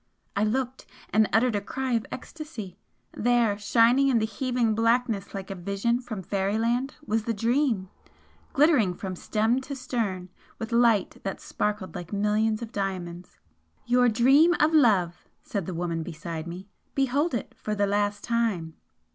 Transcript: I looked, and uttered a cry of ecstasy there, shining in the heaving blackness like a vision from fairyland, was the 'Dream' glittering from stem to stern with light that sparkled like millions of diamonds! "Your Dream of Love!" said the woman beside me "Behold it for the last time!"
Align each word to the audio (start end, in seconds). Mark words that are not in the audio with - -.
I 0.35 0.43
looked, 0.43 0.87
and 1.11 1.29
uttered 1.31 1.55
a 1.55 1.61
cry 1.61 1.91
of 1.91 2.07
ecstasy 2.11 2.79
there, 3.11 3.55
shining 3.59 4.07
in 4.07 4.17
the 4.17 4.25
heaving 4.25 4.73
blackness 4.73 5.35
like 5.35 5.51
a 5.51 5.53
vision 5.53 5.99
from 6.01 6.23
fairyland, 6.23 6.95
was 7.05 7.25
the 7.25 7.35
'Dream' 7.35 7.87
glittering 8.51 8.95
from 8.95 9.15
stem 9.15 9.61
to 9.61 9.75
stern 9.75 10.29
with 10.57 10.71
light 10.71 11.21
that 11.21 11.39
sparkled 11.39 11.93
like 11.93 12.11
millions 12.11 12.63
of 12.63 12.71
diamonds! 12.71 13.37
"Your 13.85 14.09
Dream 14.09 14.55
of 14.59 14.73
Love!" 14.73 15.25
said 15.43 15.67
the 15.67 15.75
woman 15.75 16.01
beside 16.01 16.47
me 16.47 16.67
"Behold 16.95 17.35
it 17.35 17.53
for 17.55 17.75
the 17.75 17.85
last 17.85 18.23
time!" 18.23 18.73